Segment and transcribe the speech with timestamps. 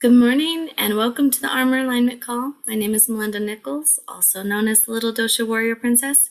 [0.00, 2.54] Good morning and welcome to the Armor Alignment Call.
[2.66, 6.30] My name is Melinda Nichols, also known as the Little Dosha Warrior Princess,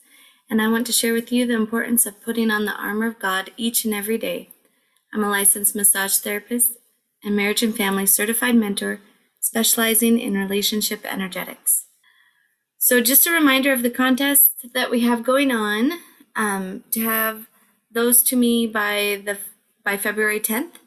[0.49, 3.19] and I want to share with you the importance of putting on the armor of
[3.19, 4.49] God each and every day.
[5.13, 6.71] I'm a licensed massage therapist
[7.23, 9.01] and marriage and family certified mentor
[9.39, 11.85] specializing in relationship energetics.
[12.79, 15.91] So, just a reminder of the contest that we have going on
[16.35, 17.45] um, to have
[17.91, 19.37] those to me by the
[19.85, 20.77] by February 10th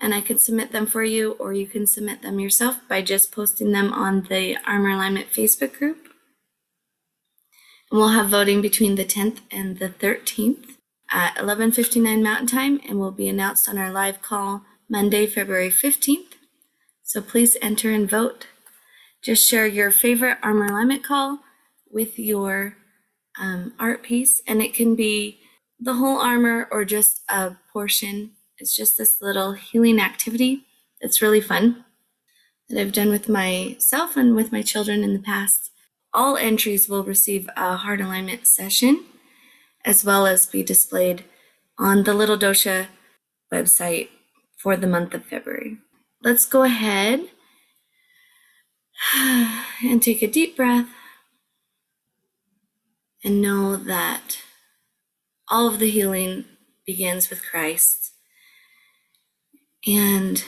[0.00, 3.32] and I can submit them for you, or you can submit them yourself by just
[3.32, 6.08] posting them on the Armor Alignment Facebook group.
[7.90, 10.76] And we'll have voting between the 10th and the 13th
[11.10, 16.34] at 11:59 Mountain Time, and will be announced on our live call Monday, February 15th.
[17.02, 18.46] So please enter and vote.
[19.22, 21.40] Just share your favorite Armor Alignment call
[21.90, 22.76] with your
[23.38, 25.40] um, art piece, and it can be
[25.80, 30.64] the whole armor or just a portion it's just this little healing activity
[31.00, 31.84] that's really fun
[32.68, 35.70] that I've done with myself and with my children in the past.
[36.12, 39.04] All entries will receive a heart alignment session
[39.84, 41.24] as well as be displayed
[41.78, 42.88] on the Little Dosha
[43.52, 44.08] website
[44.56, 45.78] for the month of February.
[46.22, 47.28] Let's go ahead
[49.14, 50.88] and take a deep breath
[53.24, 54.40] and know that
[55.48, 56.44] all of the healing
[56.84, 58.07] begins with Christ
[59.86, 60.44] and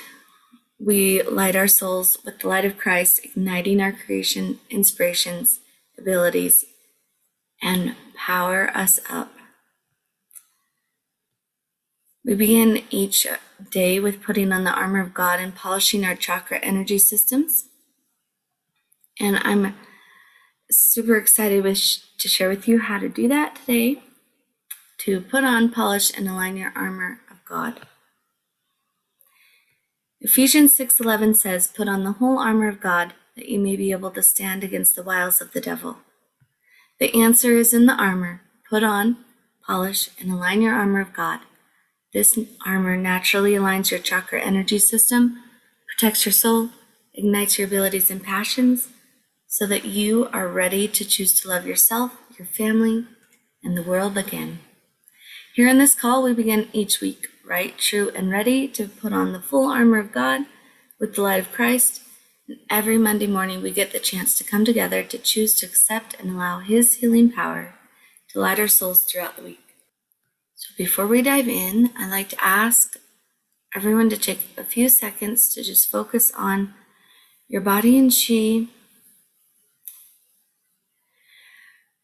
[0.78, 5.61] we light our souls with the light of Christ, igniting our creation, inspirations,
[5.98, 6.64] abilities,
[7.62, 9.33] and power us up.
[12.25, 13.27] We begin each
[13.70, 17.67] day with putting on the armor of God and polishing our chakra energy systems.
[19.19, 19.75] And I'm
[20.70, 21.78] super excited with
[22.19, 24.03] to share with you how to do that today
[24.98, 27.81] to put on, polish, and align your armor of God.
[30.22, 34.10] Ephesians 6:11 says, "Put on the whole armor of God, that you may be able
[34.10, 36.02] to stand against the wiles of the devil."
[36.98, 38.42] The answer is in the armor.
[38.68, 39.24] Put on,
[39.67, 41.40] polish, and align your armor of God.
[42.12, 45.42] This armor naturally aligns your chakra energy system,
[45.89, 46.70] protects your soul,
[47.14, 48.89] ignites your abilities and passions,
[49.46, 53.06] so that you are ready to choose to love yourself, your family,
[53.62, 54.61] and the world again.
[55.55, 59.33] Here in this call, we begin each week right, true, and ready to put on
[59.33, 60.42] the full armor of God
[61.00, 62.00] with the light of Christ.
[62.48, 66.14] And every Monday morning, we get the chance to come together to choose to accept
[66.20, 67.74] and allow His healing power
[68.28, 69.74] to light our souls throughout the week.
[70.55, 72.96] So before we dive in, I'd like to ask
[73.74, 76.72] everyone to take a few seconds to just focus on
[77.48, 78.68] your body and chi.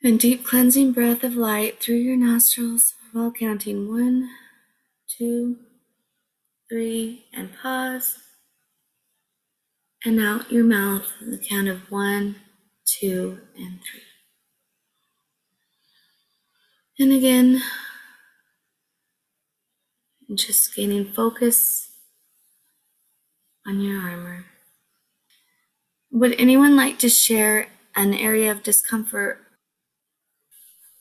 [0.03, 4.29] And deep cleansing breath of light through your nostrils while counting one,
[5.09, 5.57] two,
[6.69, 8.19] three, and pause.
[10.05, 12.37] And out your mouth on the count of one,
[12.85, 14.03] two, and three.
[16.99, 17.63] And again,
[20.35, 21.91] just gaining focus
[23.67, 24.45] on your armor.
[26.13, 29.41] Would anyone like to share an area of discomfort?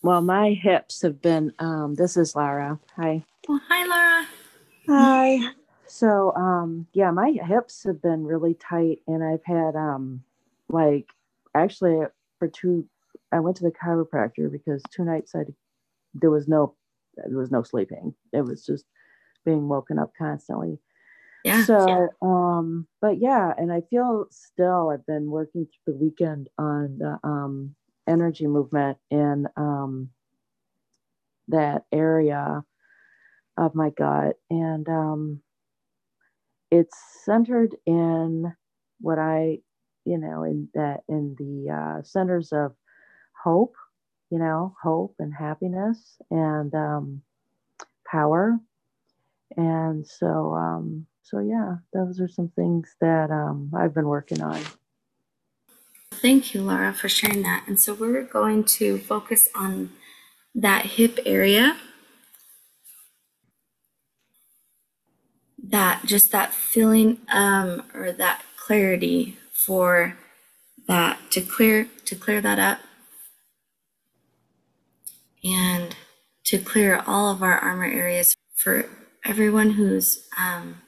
[0.01, 2.79] Well, my hips have been, um, this is Lara.
[2.95, 3.23] Hi.
[3.47, 4.27] Well, hi, Laura.
[4.87, 5.51] Hi.
[5.85, 10.23] So, um, yeah, my hips have been really tight, and I've had, um,
[10.67, 11.07] like,
[11.53, 12.07] actually,
[12.39, 12.87] for two,
[13.31, 15.43] I went to the chiropractor because two nights I,
[16.15, 16.75] there was no,
[17.15, 18.15] there was no sleeping.
[18.33, 18.85] It was just
[19.45, 20.79] being woken up constantly.
[21.43, 21.63] Yeah.
[21.65, 22.07] So, yeah.
[22.23, 27.19] um, but yeah, and I feel still I've been working through the weekend on the
[27.23, 27.75] um
[28.07, 30.09] energy movement in um
[31.47, 32.63] that area
[33.57, 34.37] of my gut.
[34.49, 35.41] And um,
[36.71, 38.53] it's centered in
[38.99, 39.59] what I,
[40.05, 42.73] you know, in that, in the uh, centers of
[43.43, 43.75] hope,
[44.29, 47.21] you know, hope and happiness and um,
[48.05, 48.59] power.
[49.57, 54.61] And so, um, so yeah, those are some things that um, I've been working on.
[56.11, 57.65] Thank you, Laura, for sharing that.
[57.67, 59.91] And so we're going to focus on
[60.55, 61.77] that hip area
[65.69, 70.17] that just that feeling um, or that clarity for
[70.87, 72.79] that to clear to clear that up
[75.43, 75.95] and
[76.43, 78.85] to clear all of our armor areas for
[79.25, 80.81] everyone who's um,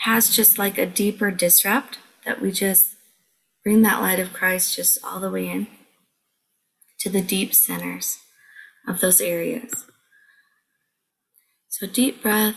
[0.00, 2.96] has just like a deeper disrupt that we just
[3.62, 5.66] bring that light of Christ just all the way in
[7.00, 8.18] to the deep centers
[8.86, 9.84] of those areas.
[11.78, 12.56] So deep breath.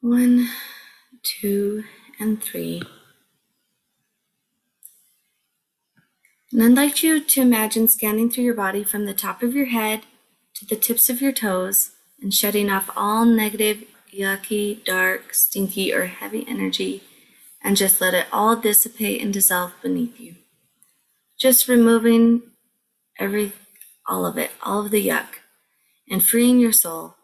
[0.00, 0.48] One,
[1.22, 1.84] two,
[2.18, 2.82] and three.
[6.50, 9.66] And I'd like you to imagine scanning through your body from the top of your
[9.66, 10.00] head
[10.54, 16.06] to the tips of your toes and shutting off all negative, yucky, dark, stinky, or
[16.06, 17.04] heavy energy
[17.62, 20.34] and just let it all dissipate and dissolve beneath you.
[21.38, 22.42] Just removing
[23.16, 23.52] every,
[24.08, 25.39] all of it, all of the yuck,
[26.10, 27.14] and freeing your soul.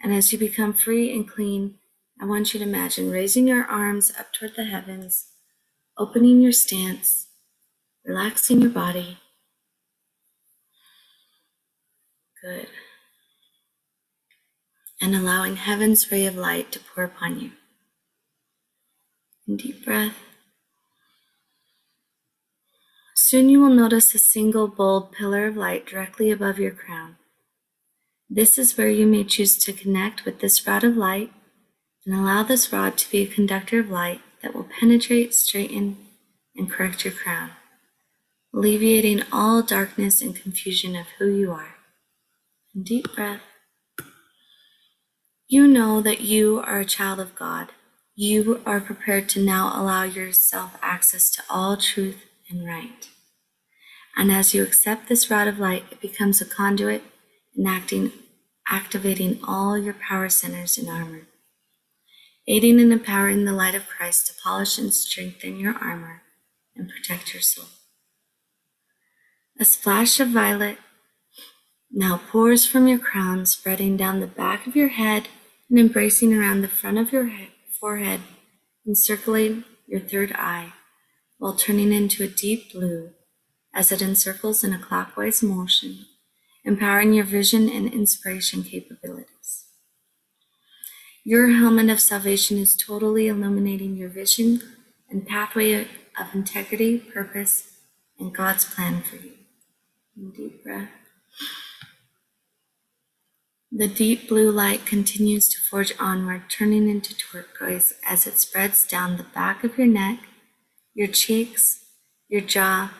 [0.00, 1.74] And as you become free and clean,
[2.20, 5.26] I want you to imagine raising your arms up toward the heavens,
[5.98, 7.26] opening your stance,
[8.04, 9.18] relaxing your body.
[12.40, 12.68] Good.
[15.02, 17.50] And allowing heaven's ray of light to pour upon you.
[19.46, 20.16] And deep breath.
[23.16, 27.16] Soon you will notice a single bold pillar of light directly above your crown.
[28.32, 31.32] This is where you may choose to connect with this rod of light
[32.06, 35.96] and allow this rod to be a conductor of light that will penetrate, straighten,
[36.54, 37.50] and correct your crown,
[38.54, 41.74] alleviating all darkness and confusion of who you are.
[42.72, 43.40] And deep breath.
[45.48, 47.72] You know that you are a child of God.
[48.14, 53.08] You are prepared to now allow yourself access to all truth and right.
[54.16, 57.02] And as you accept this rod of light, it becomes a conduit
[57.60, 58.12] enacting,
[58.68, 61.26] activating all your power centers in armor
[62.50, 66.22] aiding and empowering the light of Christ to polish and strengthen your armor
[66.74, 67.66] and protect your soul.
[69.60, 70.78] A splash of violet
[71.92, 75.28] now pours from your crown, spreading down the back of your head
[75.68, 77.48] and embracing around the front of your head,
[77.78, 78.20] forehead,
[78.86, 80.72] encircling your third eye,
[81.38, 83.10] while turning into a deep blue
[83.72, 86.06] as it encircles in a clockwise motion,
[86.64, 89.66] empowering your vision and inspiration capabilities.
[91.24, 94.62] Your helmet of salvation is totally illuminating your vision
[95.10, 95.86] and pathway
[96.18, 97.78] of integrity, purpose,
[98.18, 99.32] and God's plan for you.
[100.36, 100.90] Deep breath.
[103.72, 109.16] The deep blue light continues to forge onward, turning into turquoise as it spreads down
[109.16, 110.18] the back of your neck,
[110.92, 111.84] your cheeks,
[112.28, 112.90] your jaw,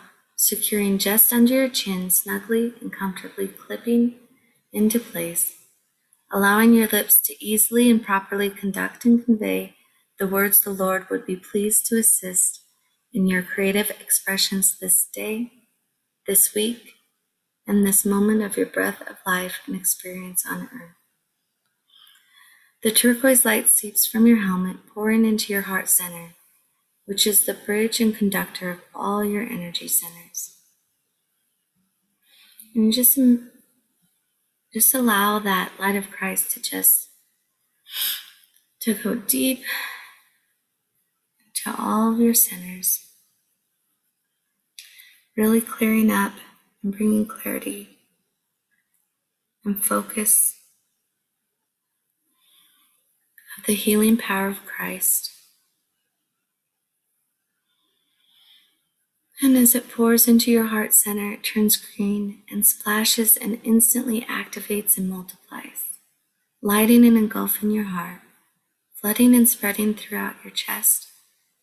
[0.42, 4.14] securing just under your chin, snugly and comfortably clipping
[4.72, 5.60] into place
[6.30, 9.74] allowing your lips to easily and properly conduct and convey
[10.18, 12.60] the words the Lord would be pleased to assist
[13.12, 15.50] in your creative expressions this day,
[16.26, 16.92] this week,
[17.66, 20.94] and this moment of your breath of life and experience on earth.
[22.82, 26.34] The turquoise light seeps from your helmet, pouring into your heart center,
[27.10, 30.58] which is the bridge and conductor of all your energy centers.
[32.72, 33.18] And just
[34.72, 37.08] just allow that light of Christ to just
[38.82, 39.64] to go deep
[41.64, 43.04] to all of your centers,
[45.36, 46.34] really clearing up
[46.80, 47.98] and bringing clarity
[49.64, 50.54] and focus
[53.58, 55.39] of the healing power of Christ.
[59.42, 64.20] And as it pours into your heart center, it turns green and splashes and instantly
[64.22, 65.98] activates and multiplies,
[66.62, 68.20] lighting and engulfing your heart,
[69.00, 71.06] flooding and spreading throughout your chest,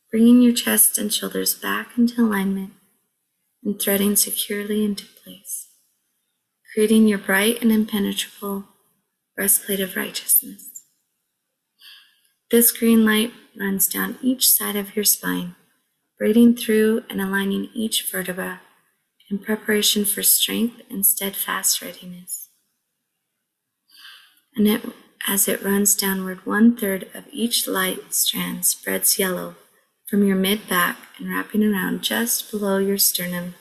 [0.10, 2.74] bringing your chest and shoulders back into alignment
[3.64, 5.68] and threading securely into place,
[6.74, 8.66] creating your bright and impenetrable
[9.36, 10.82] breastplate of righteousness.
[12.50, 15.56] This green light runs down each side of your spine
[16.18, 18.62] braiding through and aligning each vertebra
[19.30, 22.50] in preparation for strength and steadfast readiness.
[24.56, 24.82] And it,
[25.28, 29.56] as it runs downward, one third of each light strand spreads yellow
[30.08, 33.56] from your mid back and wrapping around just below your sternum,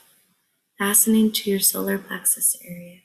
[0.78, 3.00] fastening to your solar plexus area.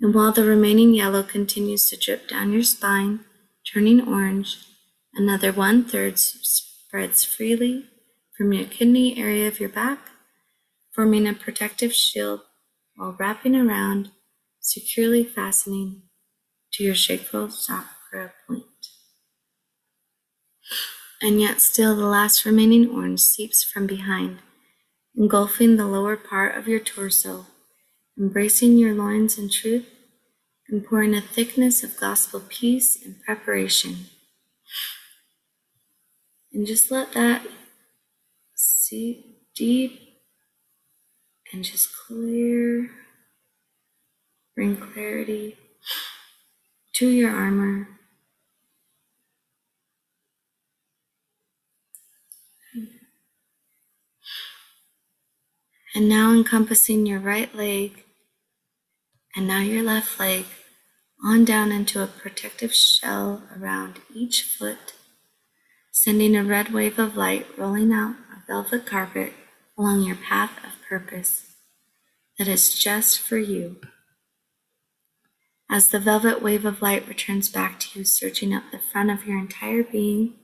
[0.00, 3.20] And while the remaining yellow continues to drip down your spine,
[3.72, 4.58] turning orange,
[5.14, 6.18] another one third
[6.86, 7.84] spreads freely
[8.36, 9.98] from your kidney area of your back,
[10.92, 12.42] forming a protective shield
[12.94, 14.10] while wrapping around,
[14.60, 16.02] securely fastening
[16.72, 18.64] to your sacral chakra point.
[21.20, 24.38] And yet, still, the last remaining orange seeps from behind,
[25.16, 27.46] engulfing the lower part of your torso,
[28.16, 29.86] embracing your loins in truth,
[30.68, 34.06] and pouring a thickness of gospel peace and preparation
[36.56, 37.46] and just let that
[38.54, 40.22] seep deep
[41.52, 42.90] and just clear,
[44.54, 45.58] bring clarity
[46.94, 47.88] to your armor.
[55.94, 58.02] And now encompassing your right leg
[59.36, 60.46] and now your left leg
[61.22, 64.95] on down into a protective shell around each foot
[65.98, 69.32] sending a red wave of light rolling out a velvet carpet
[69.78, 71.54] along your path of purpose
[72.38, 73.80] that is just for you.
[75.70, 79.26] As the velvet wave of light returns back to you, searching up the front of
[79.26, 80.34] your entire being,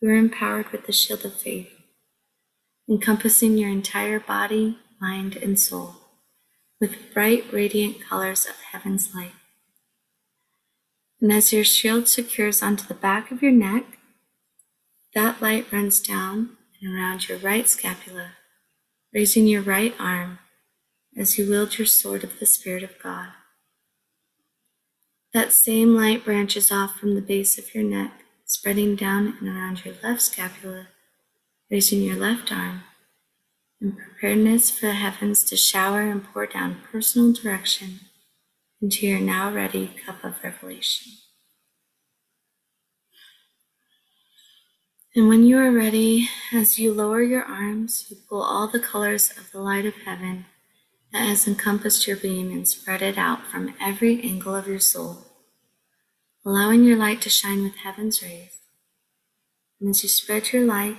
[0.00, 1.68] you are empowered with the shield of faith,
[2.88, 5.96] encompassing your entire body, mind, and soul
[6.80, 9.34] with bright, radiant colors of heaven's light.
[11.20, 13.97] And as your shield secures onto the back of your neck,
[15.14, 18.32] that light runs down and around your right scapula,
[19.12, 20.38] raising your right arm
[21.16, 23.28] as you wield your sword of the Spirit of God.
[25.34, 28.12] That same light branches off from the base of your neck,
[28.44, 30.88] spreading down and around your left scapula,
[31.70, 32.82] raising your left arm,
[33.80, 38.00] in preparedness for the heavens to shower and pour down personal direction
[38.80, 41.12] into your now ready cup of revelation.
[45.18, 49.32] And when you are ready, as you lower your arms, you pull all the colors
[49.36, 50.44] of the light of heaven
[51.12, 55.26] that has encompassed your being and spread it out from every angle of your soul,
[56.46, 58.58] allowing your light to shine with heaven's rays.
[59.80, 60.98] And as you spread your light,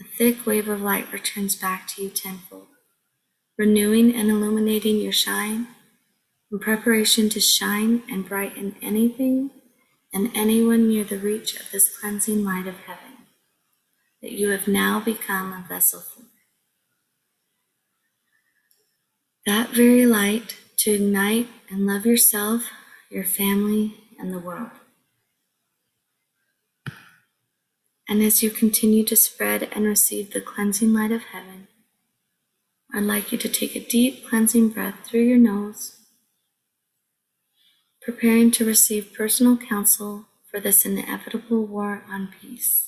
[0.00, 2.68] a thick wave of light returns back to you tenfold,
[3.58, 5.66] renewing and illuminating your shine
[6.50, 9.50] in preparation to shine and brighten anything
[10.14, 13.13] and anyone near the reach of this cleansing light of heaven
[14.24, 16.22] that you have now become a vessel for.
[19.46, 22.70] that very light to ignite and love yourself,
[23.10, 24.70] your family, and the world.
[28.08, 31.68] And as you continue to spread and receive the cleansing light of heaven,
[32.94, 35.98] I'd like you to take a deep cleansing breath through your nose,
[38.00, 42.83] preparing to receive personal counsel for this inevitable war on peace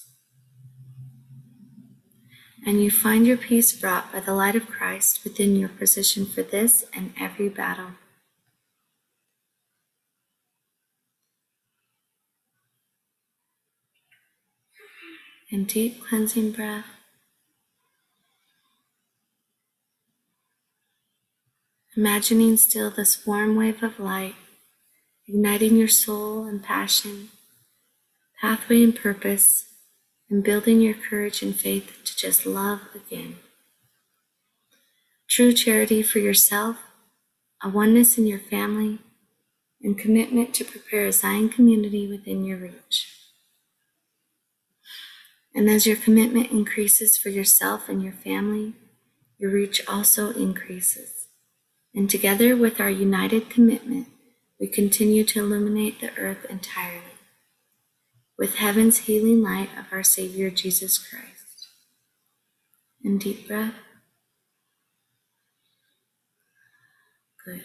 [2.67, 6.43] and you find your peace brought by the light of Christ within your position for
[6.43, 7.93] this and every battle.
[15.53, 16.87] And deep cleansing breath.
[21.97, 24.35] Imagining still this warm wave of light,
[25.29, 27.29] igniting your soul and passion,
[28.41, 29.66] pathway and purpose,
[30.31, 33.37] and building your courage and faith to just love again.
[35.29, 36.77] True charity for yourself,
[37.63, 38.99] a oneness in your family,
[39.83, 43.13] and commitment to prepare a Zion community within your reach.
[45.55, 48.75] And as your commitment increases for yourself and your family,
[49.39, 51.29] your reach also increases.
[51.95, 54.09] And together with our united commitment,
[54.61, 57.16] we continue to illuminate the earth entirely
[58.39, 61.69] with heaven's healing light of our Savior Jesus Christ.
[63.03, 63.75] And deep breath.
[67.45, 67.65] Good.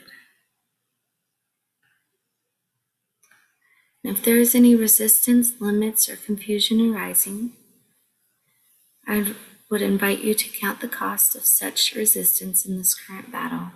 [4.04, 7.54] And if there is any resistance, limits, or confusion arising,
[9.08, 9.34] I
[9.70, 13.72] would invite you to count the cost of such resistance in this current battle.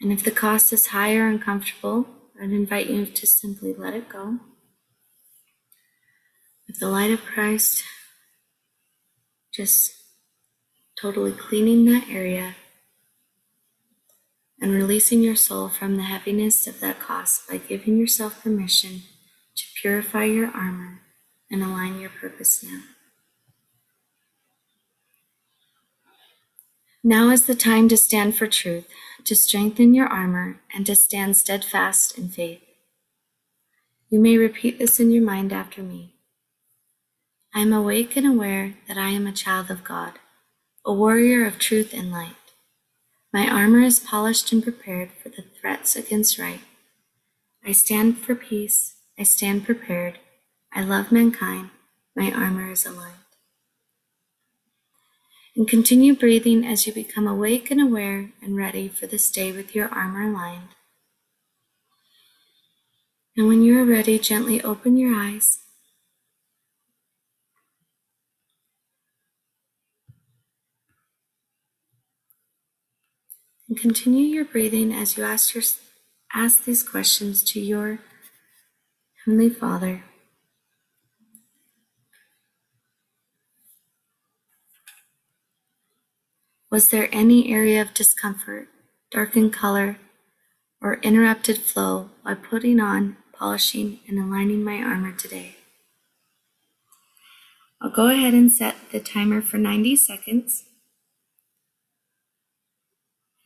[0.00, 2.06] And if the cost is high or uncomfortable,
[2.40, 4.40] I'd invite you to simply let it go
[6.66, 7.82] with the light of Christ,
[9.52, 9.92] just
[11.00, 12.56] totally cleaning that area
[14.60, 19.02] and releasing your soul from the heaviness of that cost by giving yourself permission
[19.56, 21.00] to purify your armor
[21.50, 22.80] and align your purpose now.
[27.06, 28.86] Now is the time to stand for truth,
[29.24, 32.62] to strengthen your armor, and to stand steadfast in faith.
[34.08, 36.13] You may repeat this in your mind after me.
[37.56, 40.14] I am awake and aware that I am a child of God,
[40.84, 42.34] a warrior of truth and light.
[43.32, 46.62] My armor is polished and prepared for the threats against right.
[47.64, 48.96] I stand for peace.
[49.16, 50.18] I stand prepared.
[50.72, 51.70] I love mankind.
[52.16, 53.14] My armor is aligned.
[55.54, 59.76] And continue breathing as you become awake and aware and ready for this day with
[59.76, 60.70] your armor aligned.
[63.36, 65.58] And when you are ready, gently open your eyes
[73.74, 75.64] And continue your breathing as you ask, your,
[76.32, 77.98] ask these questions to your
[79.24, 80.04] Heavenly Father.
[86.70, 88.68] Was there any area of discomfort,
[89.10, 89.96] darkened color,
[90.80, 95.56] or interrupted flow while putting on, polishing, and aligning my armor today?
[97.82, 100.62] I'll go ahead and set the timer for 90 seconds.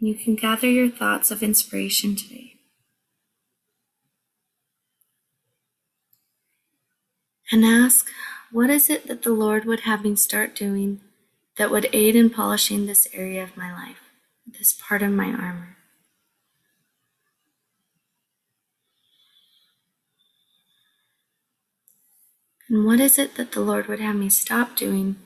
[0.00, 2.55] You can gather your thoughts of inspiration today.
[7.50, 8.09] And ask,
[8.52, 11.00] what is it that the Lord would have me start doing
[11.57, 13.99] that would aid in polishing this area of my life,
[14.47, 15.76] this part of my armor?
[22.69, 25.17] And what is it that the Lord would have me stop doing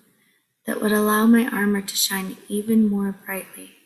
[0.64, 3.81] that would allow my armor to shine even more brightly?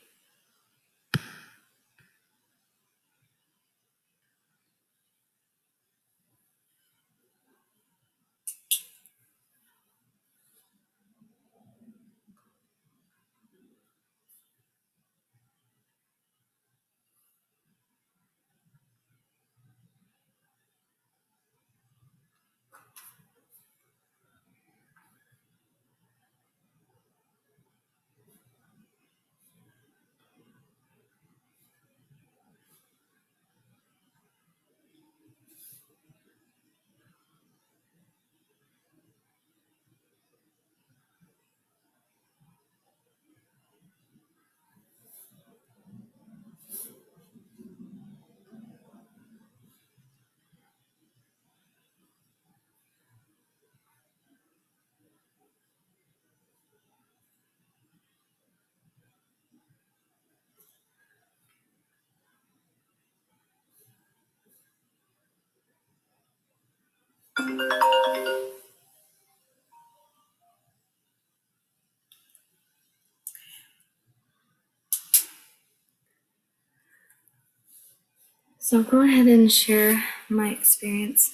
[78.67, 81.31] So I'll go ahead and share my experience.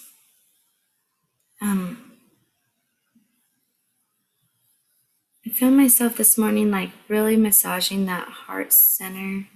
[1.62, 2.18] Um,
[5.46, 9.46] I found myself this morning like really massaging that heart center.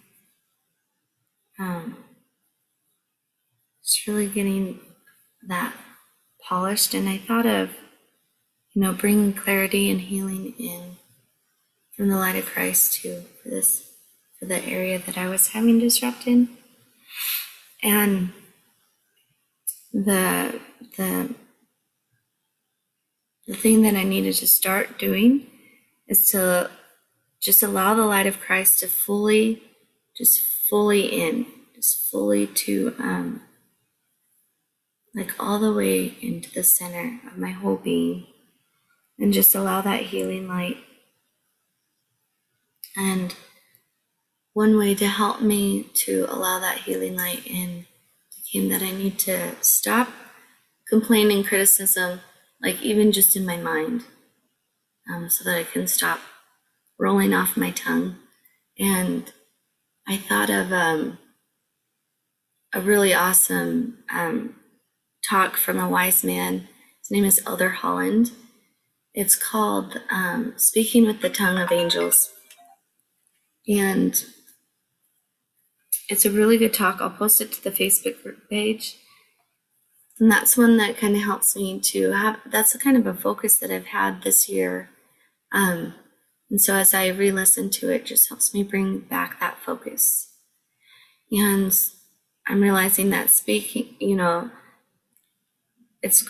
[1.58, 1.98] Um,
[3.84, 4.80] just really getting
[5.46, 5.74] that
[6.48, 6.94] polished.
[6.94, 7.72] And I thought of,
[8.72, 10.96] you know, bringing clarity and healing in
[11.94, 13.86] from the light of Christ to for this,
[14.40, 16.56] for the area that I was having disrupt in.
[17.82, 18.32] And
[19.92, 20.60] the,
[20.96, 21.34] the,
[23.46, 25.46] the thing that I needed to start doing
[26.08, 26.70] is to
[27.40, 29.62] just allow the light of Christ to fully,
[30.16, 33.42] just fully in, just fully to, um,
[35.14, 38.26] like all the way into the center of my whole being,
[39.18, 40.76] and just allow that healing light.
[42.96, 43.34] And
[44.56, 47.84] one way to help me to allow that healing light in
[48.34, 50.08] became that I need to stop
[50.88, 52.20] complaining criticism,
[52.62, 54.04] like even just in my mind
[55.12, 56.20] um, so that I can stop
[56.98, 58.16] rolling off my tongue.
[58.78, 59.30] And
[60.08, 61.18] I thought of um,
[62.72, 64.54] a really awesome um,
[65.22, 66.66] talk from a wise man.
[67.00, 68.30] His name is Elder Holland.
[69.12, 72.32] It's called um, Speaking with the Tongue of Angels.
[73.68, 74.24] And
[76.08, 77.00] it's a really good talk.
[77.00, 78.96] I'll post it to the Facebook group page.
[80.18, 83.12] And that's one that kind of helps me to have, that's the kind of a
[83.12, 84.88] focus that I've had this year
[85.52, 85.94] um,
[86.50, 90.32] and so as I re listen to it, just helps me bring back that focus.
[91.32, 91.72] And
[92.46, 94.50] I'm realizing that speaking, you know,
[96.02, 96.28] it's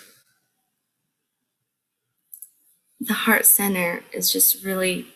[2.98, 5.08] the heart center is just really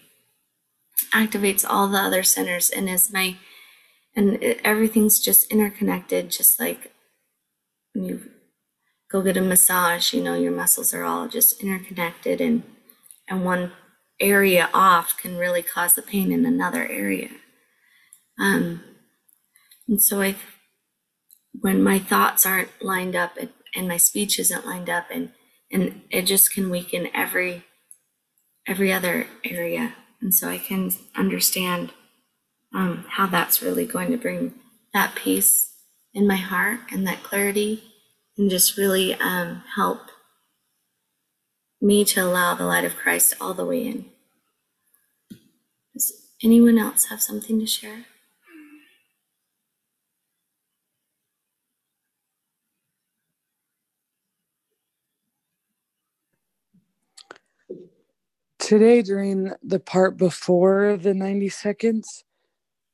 [1.15, 3.37] activates all the other centers and is my
[4.17, 6.93] and it, everything's just interconnected just like
[7.93, 8.31] when you
[9.11, 12.63] go get a massage you know your muscles are all just interconnected and
[13.29, 13.73] and one
[14.21, 17.31] area off can really cause the pain in another area.
[18.39, 18.83] Um,
[19.89, 20.37] and so I,
[21.53, 25.31] when my thoughts aren't lined up and, and my speech isn't lined up, and
[25.71, 27.65] and it just can weaken every
[28.67, 29.95] every other area.
[30.21, 31.93] And so I can understand
[32.75, 34.55] um, how that's really going to bring
[34.93, 35.73] that peace
[36.15, 37.83] in my heart and that clarity,
[38.37, 40.01] and just really um, help
[41.81, 44.05] me to allow the light of Christ all the way in.
[45.95, 48.07] Does anyone else have something to share?
[58.71, 62.23] today during the part before the 90 seconds,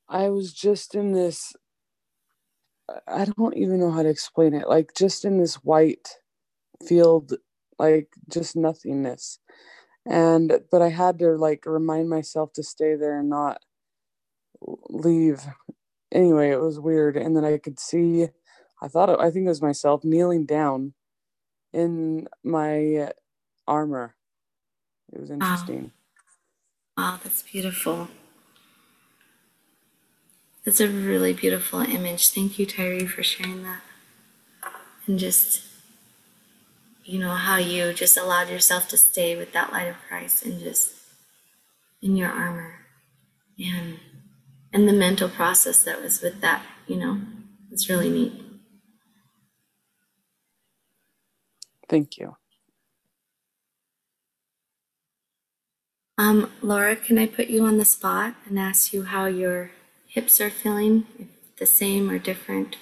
[0.08, 1.54] I was just in this
[3.08, 4.68] I don't even know how to explain it.
[4.68, 6.08] Like just in this white
[6.86, 7.34] field,
[7.78, 9.38] like just nothingness.
[10.06, 13.60] And but I had to like remind myself to stay there and not
[14.88, 15.44] leave.
[16.12, 17.16] Anyway, it was weird.
[17.16, 18.28] And then I could see
[18.80, 20.94] I thought it, I think it was myself kneeling down
[21.72, 23.10] in my
[23.66, 24.14] armor.
[25.12, 25.92] It was interesting.
[26.96, 28.08] Wow, wow that's beautiful.
[30.66, 32.30] That's a really beautiful image.
[32.30, 33.82] Thank you, Tyree, for sharing that.
[35.06, 35.62] And just,
[37.04, 40.58] you know, how you just allowed yourself to stay with that light of Christ and
[40.58, 40.92] just
[42.02, 42.80] in your armor.
[43.60, 44.00] And
[44.72, 47.20] and the mental process that was with that, you know,
[47.70, 48.32] it's really neat.
[51.88, 52.36] Thank you.
[56.18, 59.70] Um, Laura, can I put you on the spot and ask you how your
[60.16, 62.76] hips are feeling, if the same or different?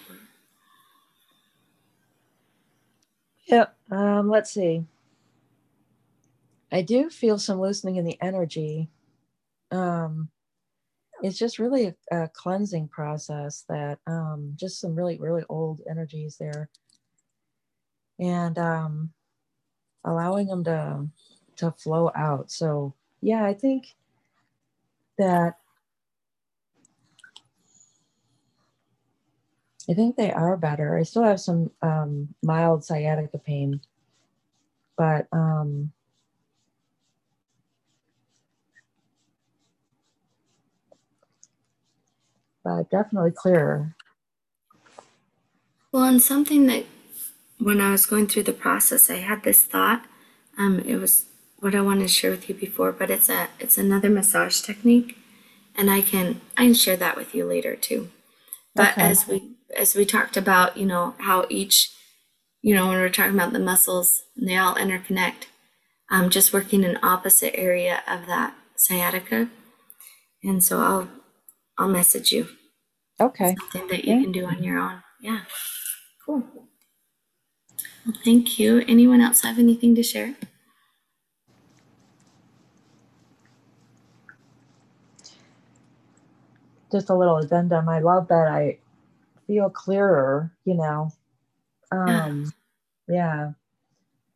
[3.46, 3.76] Yep.
[3.90, 4.84] Um, let's see.
[6.70, 8.88] I do feel some loosening in the energy.
[9.72, 10.28] Um,
[11.24, 16.36] it's just really a, a cleansing process that um, just some really, really old energies
[16.38, 16.68] there.
[18.20, 19.12] And um,
[20.04, 21.08] allowing them to
[21.56, 22.52] to flow out.
[22.52, 23.96] So yeah, I think
[25.18, 25.56] that
[29.88, 30.96] I think they are better.
[30.96, 33.80] I still have some um, mild sciatica pain,
[34.96, 35.92] but um,
[42.64, 43.94] but definitely clearer.
[45.92, 46.86] Well, and something that
[47.58, 50.04] when I was going through the process, I had this thought.
[50.56, 51.26] Um, it was
[51.60, 55.18] what I wanted to share with you before, but it's a it's another massage technique,
[55.76, 58.10] and I can I can share that with you later too.
[58.74, 59.02] But okay.
[59.02, 61.90] as we as we talked about, you know, how each,
[62.62, 65.46] you know, when we're talking about the muscles, and they all interconnect.
[66.10, 69.48] Um, just working an opposite area of that sciatica,
[70.42, 71.08] and so I'll
[71.78, 72.48] I'll message you.
[73.18, 73.56] Okay.
[73.58, 75.02] Something that you can do on your own.
[75.20, 75.40] Yeah.
[76.24, 76.44] Cool.
[78.04, 78.84] Well, thank you.
[78.86, 80.34] Anyone else have anything to share?
[86.92, 87.88] Just a little addendum.
[87.88, 88.78] I love that I
[89.46, 91.12] feel clearer, you know.
[91.90, 92.52] Um
[93.08, 93.52] yeah.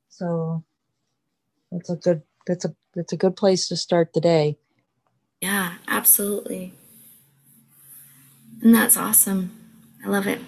[0.08, 0.64] So
[1.72, 4.58] it's a good that's a it's a good place to start the day.
[5.40, 6.74] Yeah, absolutely.
[8.62, 9.52] And that's awesome.
[10.04, 10.40] I love it.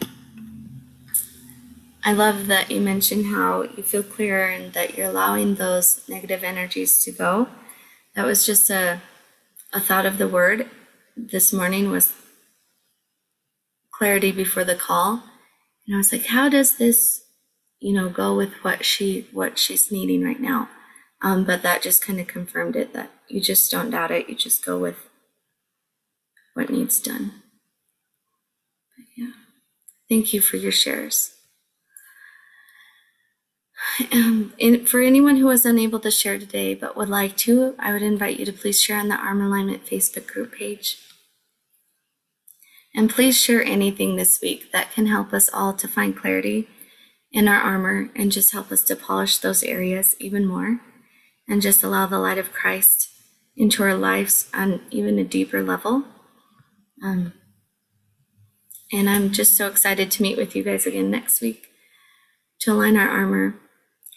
[2.03, 6.43] I love that you mentioned how you feel clearer and that you're allowing those negative
[6.43, 7.49] energies to go.
[8.15, 9.01] That was just a
[9.73, 10.69] a thought of the word
[11.17, 12.13] this morning was
[14.01, 15.23] clarity before the call.
[15.87, 17.23] And I was like, how does this,
[17.81, 20.71] you know, go with what she what she's needing right now?
[21.21, 24.27] Um, but that just kind of confirmed it that you just don't doubt it.
[24.31, 24.97] You just go with
[26.55, 27.43] what needs done.
[28.97, 29.33] But yeah.
[30.09, 31.35] Thank you for your shares.
[34.13, 37.93] Um, and for anyone who was unable to share today but would like to, I
[37.93, 40.97] would invite you to please share on the Arm Alignment Facebook group page.
[42.95, 46.69] And please share anything this week that can help us all to find clarity
[47.33, 50.81] in our armor and just help us to polish those areas even more
[51.49, 53.09] and just allow the light of Christ
[53.57, 56.05] into our lives on even a deeper level.
[57.03, 57.33] Um,
[58.93, 61.69] and I'm just so excited to meet with you guys again next week
[62.61, 63.55] to align our armor.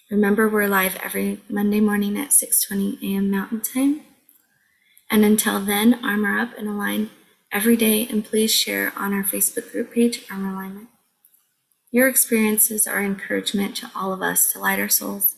[0.10, 3.30] Remember, we're live every Monday morning at 6:20 a.m.
[3.30, 4.02] Mountain Time.
[5.12, 7.12] And until then, armor up and align
[7.54, 10.90] every day and please share on our Facebook group page, Armor Alignment.
[11.92, 15.36] Your experiences are encouragement to all of us to light our souls.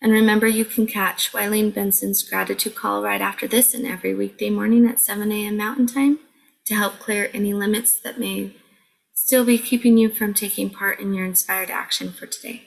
[0.00, 4.48] And remember, you can catch Wileen Benson's gratitude call right after this and every weekday
[4.48, 5.56] morning at 7 a.m.
[5.56, 6.20] Mountain Time
[6.66, 8.54] to help clear any limits that may
[9.12, 12.62] still be keeping you from taking part in your inspired action for today.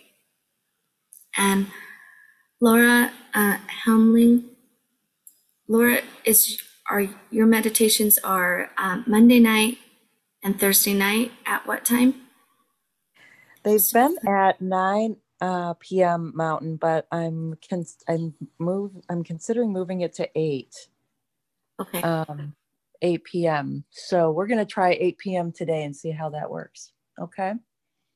[1.38, 1.68] And
[2.60, 4.44] Laura uh, Helmling,
[5.68, 9.78] Laura is are your meditations are um, Monday night
[10.44, 12.16] and Thursday night at what time?
[13.64, 16.34] They've been at nine uh, p.m.
[16.36, 20.76] Mountain, but I'm cons- I'm move I'm considering moving it to eight.
[21.80, 22.02] Okay.
[22.02, 22.56] Um,
[23.02, 23.86] eight p.m.
[23.90, 25.52] So we're gonna try eight p.m.
[25.52, 26.92] today and see how that works.
[27.20, 27.54] Okay.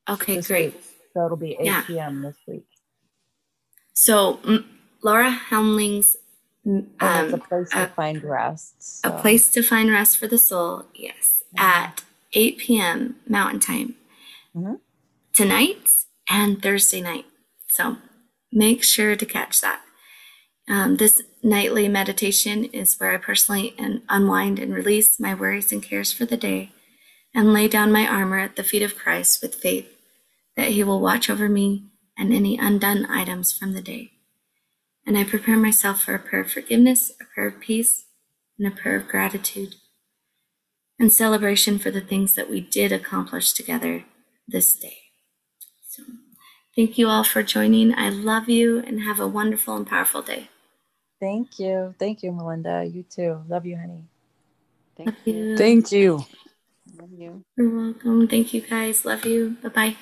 [0.08, 0.74] Okay, this great.
[0.74, 0.84] Week.
[1.14, 1.82] So it'll be eight yeah.
[1.86, 2.22] p.m.
[2.22, 2.66] this week.
[3.92, 4.40] So
[5.02, 6.16] Laura Helmling's
[6.66, 9.00] um, it's a place to a- find rest.
[9.04, 12.02] A Place to Find Rest for the Soul, yes, at
[12.34, 13.16] 8 p.m.
[13.28, 13.94] Mountain Time
[14.54, 14.80] Mhm.
[15.34, 15.88] tonight
[16.28, 17.26] and Thursday night.
[17.68, 17.96] So
[18.52, 19.80] make sure to catch that.
[20.68, 25.82] Um, this nightly meditation is where I personally un- unwind and release my worries and
[25.82, 26.72] cares for the day
[27.34, 29.88] and lay down my armor at the feet of Christ with faith
[30.56, 31.84] that He will watch over me
[32.18, 34.12] and any undone items from the day.
[35.08, 38.04] And I prepare myself for a prayer of forgiveness, a prayer of peace,
[38.58, 39.76] and a prayer of gratitude
[40.98, 44.04] and celebration for the things that we did accomplish together
[44.46, 44.98] this day.
[45.88, 46.02] So,
[46.76, 47.94] thank you all for joining.
[47.94, 50.50] I love you and have a wonderful and powerful day.
[51.20, 51.94] Thank you.
[51.98, 52.84] Thank you, Melinda.
[52.84, 53.40] You too.
[53.48, 54.04] Love you, honey.
[54.94, 55.34] Thank Love you.
[55.34, 55.56] you.
[55.56, 56.26] Thank you.
[57.00, 57.44] Love you.
[57.56, 58.28] You're welcome.
[58.28, 59.06] Thank you guys.
[59.06, 59.56] Love you.
[59.62, 59.96] Bye bye.